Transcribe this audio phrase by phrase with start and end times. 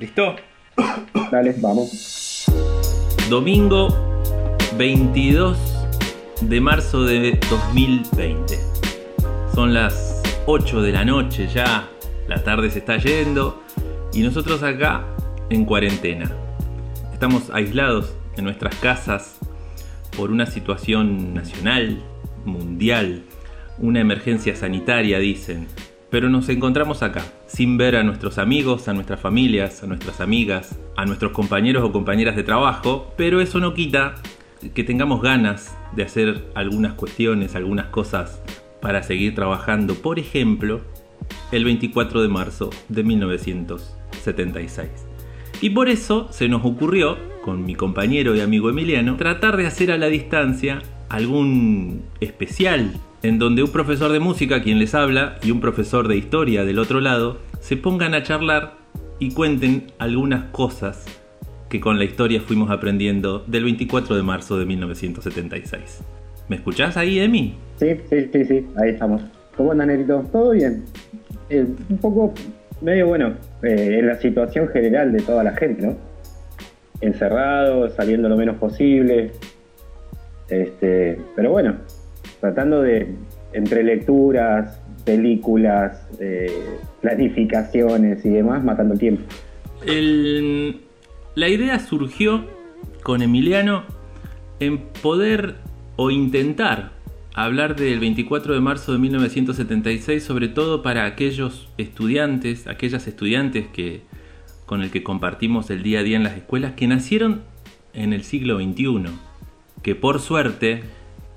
[0.00, 0.34] ¿Listo?
[1.30, 2.46] Dale, vamos.
[3.28, 3.88] Domingo
[4.78, 5.58] 22
[6.40, 8.58] de marzo de 2020.
[9.54, 11.86] Son las 8 de la noche ya,
[12.28, 13.62] la tarde se está yendo
[14.14, 15.04] y nosotros acá
[15.50, 16.32] en cuarentena.
[17.12, 19.38] Estamos aislados en nuestras casas
[20.16, 22.02] por una situación nacional,
[22.46, 23.24] mundial,
[23.76, 25.68] una emergencia sanitaria dicen,
[26.10, 30.78] pero nos encontramos acá, sin ver a nuestros amigos, a nuestras familias, a nuestras amigas,
[30.96, 34.16] a nuestros compañeros o compañeras de trabajo, pero eso no quita
[34.74, 38.42] que tengamos ganas de hacer algunas cuestiones, algunas cosas
[38.82, 39.94] para seguir trabajando.
[39.94, 40.80] Por ejemplo,
[41.52, 44.90] el 24 de marzo de 1976.
[45.60, 49.92] Y por eso se nos ocurrió, con mi compañero y amigo Emiliano, tratar de hacer
[49.92, 55.50] a la distancia algún especial en donde un profesor de música, quien les habla, y
[55.50, 58.74] un profesor de historia del otro lado, se pongan a charlar
[59.18, 61.04] y cuenten algunas cosas
[61.68, 66.02] que con la historia fuimos aprendiendo del 24 de marzo de 1976.
[66.48, 67.54] ¿Me escuchás ahí, Emi?
[67.76, 69.22] Sí, sí, sí, sí, ahí estamos.
[69.56, 70.24] ¿Cómo andan, Nerito?
[70.32, 70.84] ¿Todo bien?
[71.48, 72.34] Eh, un poco
[72.80, 75.96] medio bueno eh, en la situación general de toda la gente, ¿no?
[77.00, 79.32] Encerrado, saliendo lo menos posible.
[80.48, 81.76] Este, pero bueno,
[82.40, 83.14] tratando de,
[83.52, 86.50] entre lecturas, películas, eh,
[87.00, 89.22] planificaciones y demás, matando el tiempo.
[91.34, 92.44] la idea surgió
[93.02, 93.84] con Emiliano
[94.58, 95.56] en poder
[95.96, 96.92] o intentar
[97.34, 104.02] hablar del 24 de marzo de 1976, sobre todo para aquellos estudiantes, aquellas estudiantes que
[104.66, 107.42] con el que compartimos el día a día en las escuelas, que nacieron
[107.92, 109.06] en el siglo XXI,
[109.82, 110.82] que por suerte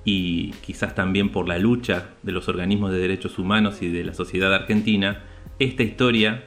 [0.06, 4.14] y quizás también por la lucha de los organismos de derechos humanos y de la
[4.14, 5.24] sociedad argentina,
[5.60, 6.44] esta historia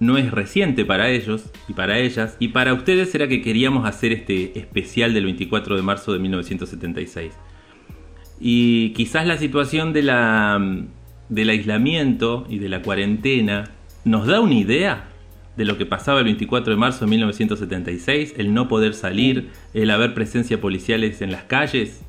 [0.00, 4.12] no es reciente para ellos y para ellas, y para ustedes era que queríamos hacer
[4.12, 7.32] este especial del 24 de marzo de 1976.
[8.40, 10.60] Y quizás la situación de la,
[11.28, 13.70] del aislamiento y de la cuarentena
[14.04, 15.08] nos da una idea
[15.56, 19.90] de lo que pasaba el 24 de marzo de 1976, el no poder salir, el
[19.90, 22.04] haber presencia policiales en las calles.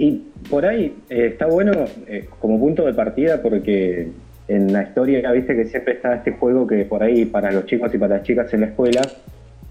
[0.00, 1.72] Y por ahí eh, está bueno
[2.06, 4.08] eh, como punto de partida porque
[4.48, 7.94] en la historia viste que siempre está este juego que por ahí para los chicos
[7.94, 9.02] y para las chicas en la escuela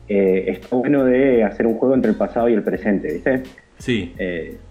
[0.07, 3.41] eh, está bueno de hacer un juego entre el pasado y el presente, ¿viste?
[3.79, 4.13] Sí.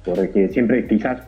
[0.05, 1.23] porque siempre quizás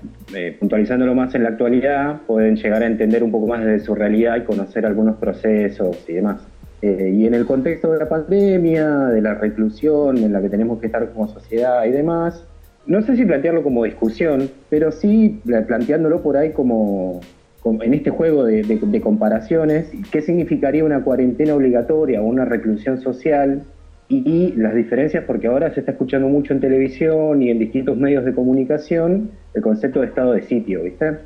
[0.60, 4.36] puntualizándolo más en la actualidad pueden llegar a entender un poco más de su realidad
[4.36, 6.46] y conocer algunos procesos y demás.
[6.82, 10.86] y en el contexto de la pandemia, de la reclusión en la que tenemos que
[10.86, 12.46] estar como sociedad y demás,
[12.86, 17.20] no sé si plantearlo como discusión, pero sí planteándolo por ahí como,
[17.64, 23.62] en este juego de, comparaciones, qué significaría una cuarentena obligatoria o una reclusión social
[24.08, 28.24] y, las diferencias, porque ahora se está escuchando mucho en televisión y en distintos medios
[28.24, 31.18] de comunicación el concepto de estado de sitio, ¿viste?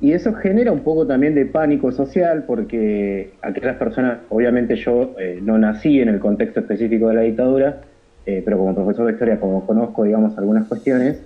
[0.00, 5.40] Y eso genera un poco también de pánico social porque aquellas personas, obviamente yo eh,
[5.42, 7.82] no nací en el contexto específico de la dictadura,
[8.26, 11.22] eh, pero como profesor de historia, como conozco, digamos, algunas cuestiones,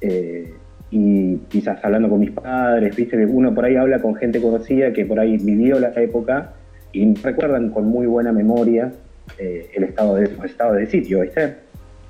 [0.00, 0.54] eh,
[0.90, 4.92] y quizás hablando con mis padres, viste que uno por ahí habla con gente conocida
[4.92, 6.54] que por ahí vivió la época
[6.92, 8.92] y recuerdan con muy buena memoria
[9.38, 11.56] eh, el estado de, estado de sitio, ¿viste?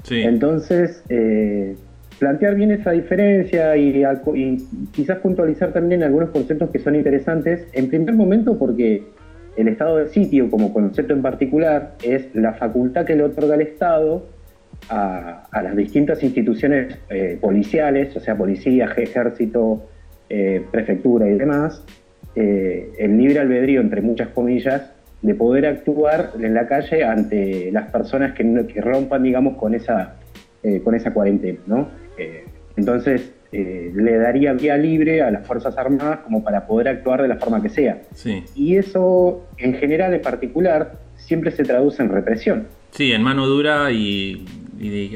[0.05, 0.23] Sí.
[0.23, 1.03] Entonces,
[2.21, 7.89] plantear bien esa diferencia y, y, quizás puntualizar también algunos conceptos que son interesantes, en
[7.89, 9.03] primer momento porque
[9.59, 13.63] el estado de sitio como concepto en particular es la facultad que le otorga el
[13.63, 14.25] Estado
[14.89, 19.83] a, las distintas instituciones eh, policiales, o sea, policía, ejército,
[20.31, 21.85] eh, prefectura y demás,
[22.37, 24.93] eh, el libre albedrío, entre muchas comillas,
[25.23, 30.15] de poder actuar en la calle ante las personas que, que rompan, digamos, con esa,
[30.85, 31.89] con esa cuarentena, ¿no?
[32.77, 37.29] entonces, eh, le daría vía libre a las Fuerzas Armadas como para poder actuar de
[37.29, 38.03] la forma que sea.
[38.55, 42.67] Y eso, en general, en particular, siempre se traduce en represión.
[42.91, 44.45] Sí, en mano dura y,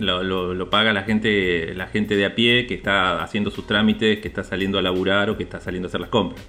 [0.00, 4.28] lo, paga la gente, la gente de a pie que está haciendo sus trámites, que
[4.28, 6.42] está saliendo a laburar o que está saliendo a hacer las compras.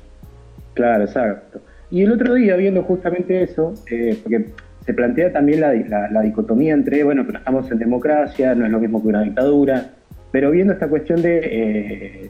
[0.75, 1.60] Claro, exacto.
[1.92, 4.46] Y el otro día, viendo justamente eso, eh, porque
[4.86, 5.74] se plantea también la,
[6.10, 9.92] la dicotomía entre, bueno, pero estamos en democracia, no es lo mismo que una dictadura,
[10.33, 12.30] pero viendo esta cuestión de eh,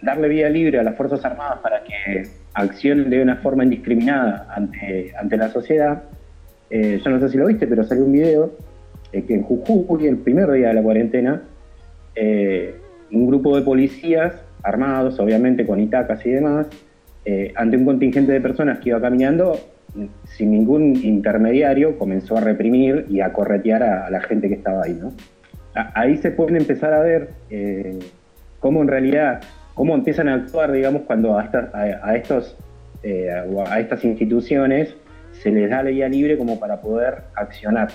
[0.00, 5.12] darle vía libre a las Fuerzas Armadas para que accionen de una forma indiscriminada ante,
[5.14, 6.04] ante la sociedad,
[6.70, 8.56] eh, yo no sé si lo viste, pero salió un video
[9.12, 11.42] eh, que en Jujuy, el primer día de la cuarentena,
[13.10, 14.32] un grupo de policías
[14.62, 16.68] armados, obviamente con itacas y demás,
[17.54, 19.58] ante un contingente de personas que iba caminando,
[20.24, 24.94] sin ningún intermediario, comenzó a reprimir y a corretear a, la gente que estaba ahí,
[24.94, 25.12] ¿no?
[25.74, 27.98] Ahí se puede empezar a ver eh,
[28.60, 29.40] cómo en realidad,
[29.74, 31.50] cómo empiezan a actuar, digamos, cuando a,
[32.02, 32.56] a, estos,
[33.02, 34.94] eh, a estas instituciones
[35.32, 37.88] se les da la vía libre como para poder accionar.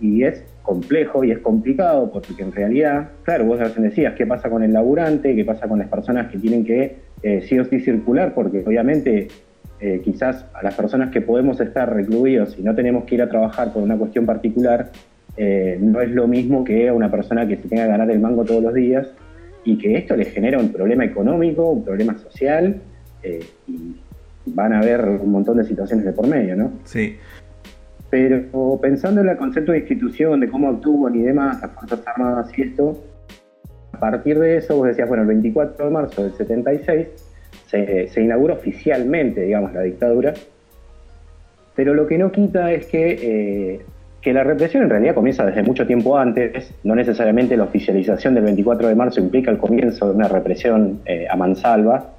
[0.00, 4.62] Y es complejo y es complicado porque en realidad, claro, vos decías, ¿qué pasa con
[4.62, 5.34] el laburante?
[5.34, 8.34] ¿Qué pasa con las personas que tienen que eh, sí o sí circular?
[8.34, 9.28] Porque obviamente
[10.02, 13.70] quizás a las personas que podemos estar recluidos y no tenemos que ir a trabajar
[13.70, 14.90] por una cuestión particular,
[15.36, 18.20] eh, no es lo mismo que a una persona que se tenga que ganar el
[18.20, 19.08] mango todos los días
[19.64, 22.80] y que esto le genera un problema económico, un problema social
[23.66, 23.96] y
[24.46, 26.72] van a haber un montón de situaciones de por medio, ¿no?
[26.84, 27.16] Sí.
[28.10, 32.50] Pero pensando en el concepto de institución, de cómo actúan y demás, las Fuerzas Armadas
[32.56, 33.02] y esto,
[33.92, 37.06] a partir de eso, vos decías, bueno, el 24 de marzo del 76
[37.66, 40.34] se, se inaugura oficialmente, digamos, la dictadura,
[41.74, 43.80] pero lo que no quita es que, eh,
[44.24, 48.44] que la represión en realidad comienza desde mucho tiempo antes, no necesariamente la oficialización del
[48.44, 52.10] 24 de marzo implica el comienzo de una represión eh, a mansalva,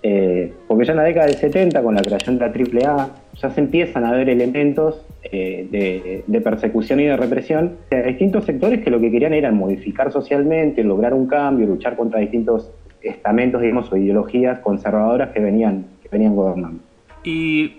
[0.00, 3.50] eh, porque ya en la década del 70, con la creación de la AAA, ya
[3.50, 7.78] se empiezan a ver elementos eh, de, persecución y de represión.
[7.90, 12.20] De distintos sectores que lo que querían era modificar socialmente, lograr un cambio, luchar contra
[12.20, 12.70] distintos
[13.02, 16.78] estamentos, digamos, o ideologías conservadoras que venían, que venían gobernando.
[17.24, 17.78] Y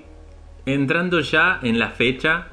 [0.66, 2.48] entrando ya en la fecha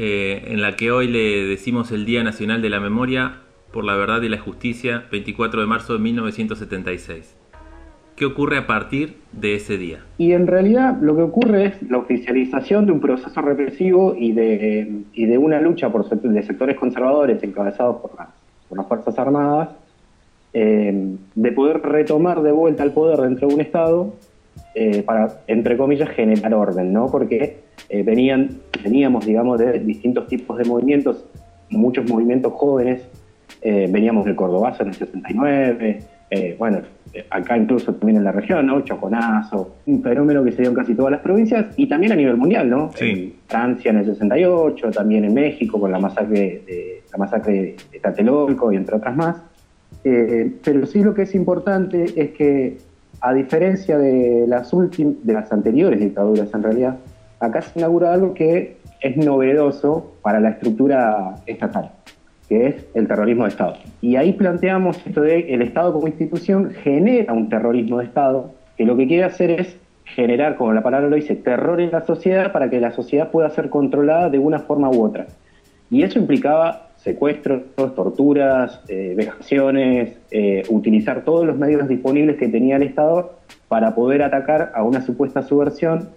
[0.00, 3.40] eh, en la que hoy le decimos el Día Nacional de la Memoria
[3.72, 7.34] por la Verdad y la Justicia, 24 de marzo de 1976.
[8.14, 10.04] ¿Qué ocurre a partir de ese día?
[10.16, 15.36] Y en realidad lo que ocurre es la oficialización de un proceso represivo y de,
[15.36, 19.70] una lucha por de sectores conservadores encabezados por las Fuerzas Armadas,
[20.54, 24.14] eh, de poder retomar de vuelta el poder dentro de un Estado
[24.76, 27.10] eh, para, entre comillas, generar orden, ¿no?
[27.10, 27.57] Porque
[27.88, 31.24] eh, venían, veníamos, digamos, de distintos tipos de movimientos,
[31.70, 33.02] muchos movimientos jóvenes,
[33.62, 36.00] veníamos del Cordobazo en el 69,
[36.58, 36.82] bueno,
[37.30, 38.80] acá incluso también en la región, ¿no?
[38.82, 42.36] Choconazo, un fenómeno que se dio en casi todas las provincias y también a nivel
[42.36, 42.90] mundial, ¿no?
[43.00, 48.00] En Francia en el 68, también en México con la masacre de, la masacre de
[48.00, 49.36] Tlatelolco y entre otras más.
[50.04, 52.78] Eh, pero sí lo que es importante es que,
[53.20, 56.96] a diferencia de las, de las anteriores dictaduras en realidad,
[57.40, 61.92] acá se inaugura algo que es novedoso para la estructura estatal
[62.48, 63.74] que es el terrorismo de Estado.
[64.00, 68.86] Y ahí planteamos esto de el Estado como institución genera un terrorismo de Estado, que
[68.86, 72.52] lo que quiere hacer es generar, como la palabra lo dice, terror en la sociedad
[72.52, 75.26] para que la sociedad pueda ser controlada de una forma u otra.
[75.90, 82.76] Y eso implicaba secuestros, torturas, eh, vejaciones, eh, utilizar todos los medios disponibles que tenía
[82.76, 83.38] el Estado
[83.68, 86.08] para poder atacar a una supuesta subversión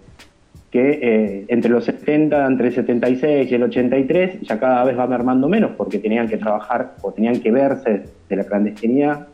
[0.72, 5.06] que eh, entre los 70, entre el 76 y el 83 ya cada vez va
[5.06, 9.28] mermando menos porque tenían que trabajar o tenían que verse de la clandestinidad.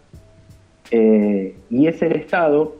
[0.90, 2.74] Eh, y es el Estado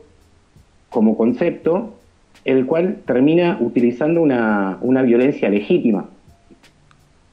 [0.89, 1.95] como concepto
[2.43, 6.09] el cual termina utilizando una, violencia legítima.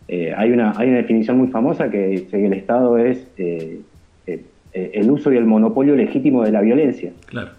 [0.07, 5.11] Eh, hay, una, hay una definición muy famosa que dice que el Estado es el
[5.11, 7.11] uso y el monopolio legítimo de la violencia.
[7.27, 7.51] Claro.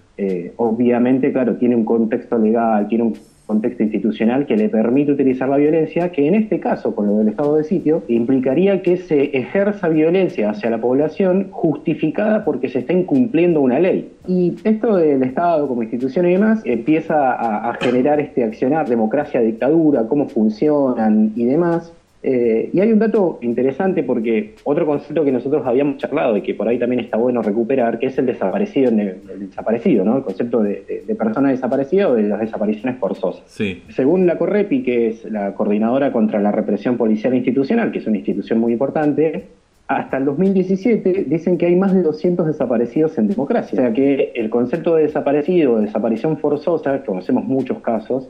[0.58, 3.16] obviamente, claro, tiene un contexto legal, tiene un
[3.48, 7.30] contexto institucional que le permite utilizar la violencia, que en este caso, con lo del
[7.30, 12.94] estado de sitio, implicaría que se ejerza violencia hacia la población justificada porque se está
[12.94, 14.12] incumpliendo una ley.
[14.28, 19.40] Y esto del Estado como institución y demás empieza a, a generar este accionar, democracia,
[19.40, 21.94] dictadura, cómo funcionan y demás,
[22.24, 26.56] eh, y hay un dato interesante porque otro concepto que nosotros habíamos charlado y que
[26.56, 30.18] por ahí también está bueno recuperar, que es el desaparecido, el desaparecido, ¿no?
[30.18, 33.44] El concepto de, persona desaparecida o de las desapariciones forzosas.
[33.48, 33.84] Sí.
[33.90, 38.18] Según la Correpi, que es la coordinadora contra la represión policial institucional, que es una
[38.18, 39.46] institución muy importante,
[39.88, 43.80] hasta el 2017 dicen que hay más de 200 desaparecidos en democracia.
[43.80, 48.28] O sea que el concepto de desaparecido o desaparición forzosa, conocemos muchos casos,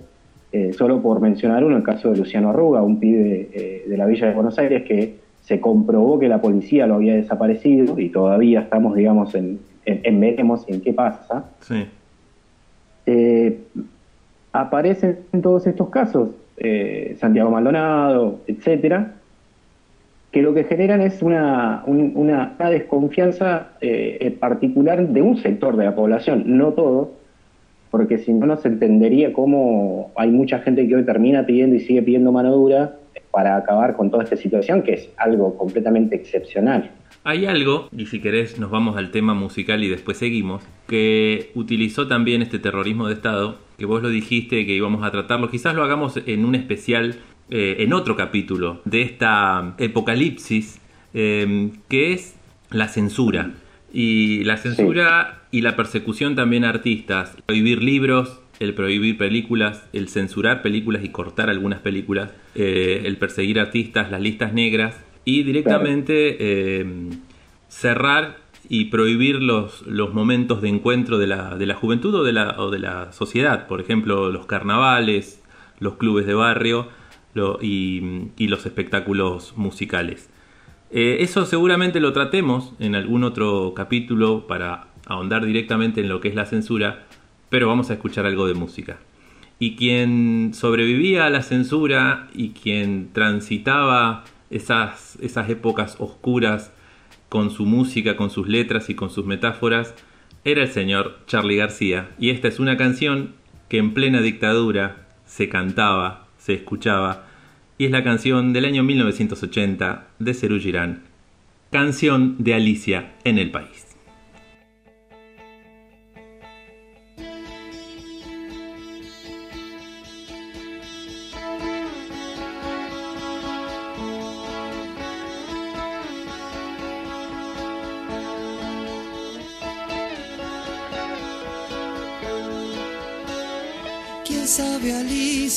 [0.52, 4.06] eh, solo por mencionar uno, el caso de Luciano Arruga, un pibe eh, de la
[4.06, 8.62] Villa de Buenos Aires que se comprobó que la policía lo había desaparecido y todavía
[8.62, 11.46] estamos, digamos, en, en, veremos en qué pasa.
[13.06, 13.60] Eh,
[14.54, 16.30] aparecen en todos estos casos
[17.20, 19.14] Santiago Maldonado, etcétera,
[20.32, 23.74] que lo que generan es una, una, una desconfianza
[24.40, 27.12] particular de un sector de la población, no todo,
[27.92, 31.80] porque si no, no se entendería cómo hay mucha gente que hoy termina pidiendo y
[31.80, 32.96] sigue pidiendo mano dura
[33.32, 36.92] para acabar con toda esta situación, que es algo completamente excepcional.
[37.24, 42.08] Hay algo, y si querés nos vamos al tema musical y después seguimos, que utilizó
[42.08, 45.50] también este terrorismo de Estado que vos lo dijiste, que íbamos a tratarlo.
[45.50, 47.16] Quizás lo hagamos en un especial,
[47.50, 50.82] eh, en otro capítulo de esta apocalipsis,
[51.14, 52.36] eh, que es
[52.72, 53.52] la censura.
[53.94, 57.36] Y la censura y la persecución también a artistas.
[57.46, 63.60] Prohibir libros, el prohibir películas, el censurar películas y cortar algunas películas, eh, el perseguir
[63.60, 66.86] artistas, las listas negras y directamente
[67.68, 68.38] cerrar
[68.70, 72.56] y prohibir los, los momentos de encuentro de la, de la juventud o de la,
[72.60, 75.42] o de la sociedad, por ejemplo, los carnavales,
[75.80, 76.88] los clubes de barrio
[77.62, 80.30] y, los espectáculos musicales.
[80.90, 86.28] Eh, eso seguramente lo tratemos en algún otro capítulo para ahondar directamente en lo que
[86.28, 87.06] es la censura,
[87.50, 88.98] pero vamos a escuchar algo de música.
[89.60, 96.72] Y quien sobrevivía a la censura y quien transitaba esas, esas épocas oscuras
[97.30, 99.96] con su música, con sus letras y con sus metáforas,
[100.44, 102.10] era el señor Charlie García.
[102.20, 103.34] Y esta es una canción
[103.70, 107.26] que en plena dictadura se cantaba, se escuchaba,
[107.78, 111.04] y es la canción del año 1980 de Cerú Girán,
[111.72, 113.87] canción de Alicia en el país.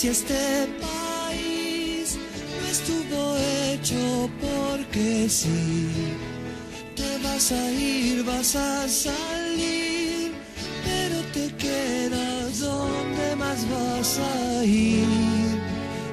[0.01, 2.17] Alicia este país
[2.59, 3.37] no estuvo
[3.69, 5.91] hecho porque sí.
[6.97, 10.33] Te vas a ir, vas a salir,
[10.85, 15.05] pero te quedas donde más vas a ir.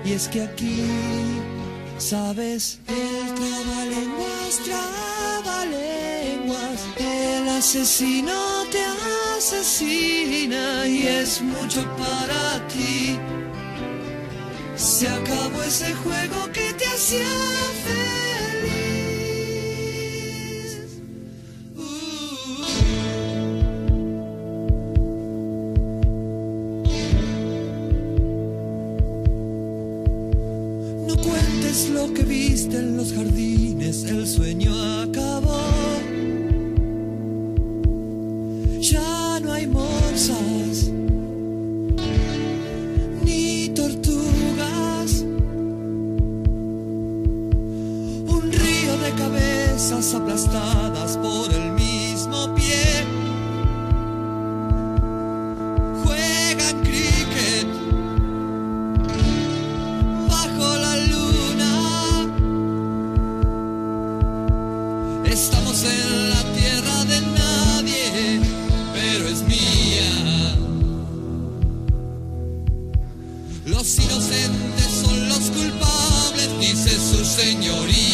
[0.04, 0.84] Y es que aquí,
[1.98, 8.84] sabes, el trabalenguas, trabalenguas, el asesino te
[9.38, 13.18] asesina y es mucho para ti.
[14.78, 17.26] Se acabó ese juego que te hacía
[49.78, 53.06] aplastadas por el mismo pie.
[56.04, 57.68] Juegan cricket
[60.28, 61.74] bajo la luna.
[65.26, 68.42] Estamos en la tierra de nadie,
[68.96, 70.56] pero es mía.
[73.66, 78.07] Los inocentes son los culpables, dice su señoría,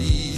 [0.00, 0.29] You.